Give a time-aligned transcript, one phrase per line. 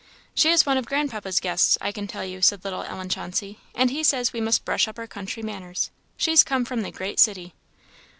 [0.33, 3.91] "She is one of grandpapa's guests, I can tell you," said little Ellen Chauncey; "and
[3.91, 7.53] he says we must brush up our country manners she's come from the great city."